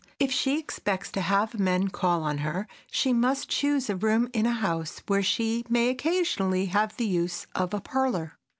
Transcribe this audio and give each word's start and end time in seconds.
If 0.19 0.31
she 0.31 0.57
expects 0.57 1.11
to 1.11 1.21
have 1.21 1.59
men 1.59 1.89
call 1.89 2.23
on 2.23 2.39
her, 2.39 2.67
she 2.89 3.13
must 3.13 3.49
choose 3.49 3.87
a 3.87 3.95
room 3.95 4.29
in 4.33 4.47
a 4.47 4.51
house 4.51 5.03
where 5.05 5.21
she 5.21 5.63
may 5.69 5.89
occasionally 5.89 6.65
have 6.65 6.97
the 6.97 7.05
use 7.05 7.45
of 7.53 7.71
a 7.71 7.81
parlor. 7.81 8.35